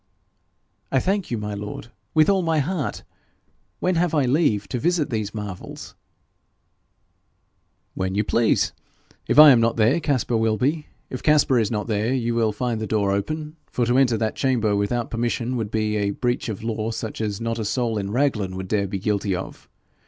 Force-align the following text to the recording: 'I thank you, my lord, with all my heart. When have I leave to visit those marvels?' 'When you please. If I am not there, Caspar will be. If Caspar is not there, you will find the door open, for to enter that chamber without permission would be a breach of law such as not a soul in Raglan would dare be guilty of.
'I 0.91 0.99
thank 1.01 1.29
you, 1.29 1.37
my 1.37 1.53
lord, 1.53 1.89
with 2.15 2.27
all 2.27 2.41
my 2.41 2.57
heart. 2.57 3.03
When 3.79 3.93
have 3.97 4.15
I 4.15 4.25
leave 4.25 4.67
to 4.69 4.79
visit 4.79 5.11
those 5.11 5.35
marvels?' 5.35 5.93
'When 7.93 8.15
you 8.15 8.23
please. 8.23 8.73
If 9.27 9.37
I 9.37 9.51
am 9.51 9.59
not 9.61 9.77
there, 9.77 9.99
Caspar 9.99 10.37
will 10.37 10.57
be. 10.57 10.87
If 11.11 11.21
Caspar 11.21 11.59
is 11.59 11.69
not 11.69 11.85
there, 11.85 12.15
you 12.15 12.33
will 12.33 12.51
find 12.51 12.81
the 12.81 12.87
door 12.87 13.11
open, 13.11 13.57
for 13.67 13.85
to 13.85 13.99
enter 13.99 14.17
that 14.17 14.35
chamber 14.35 14.75
without 14.75 15.11
permission 15.11 15.55
would 15.55 15.69
be 15.69 15.97
a 15.97 16.09
breach 16.09 16.49
of 16.49 16.63
law 16.63 16.89
such 16.89 17.21
as 17.21 17.39
not 17.39 17.59
a 17.59 17.63
soul 17.65 17.99
in 17.99 18.09
Raglan 18.09 18.55
would 18.55 18.67
dare 18.69 18.87
be 18.87 18.97
guilty 18.97 19.35
of. 19.35 19.69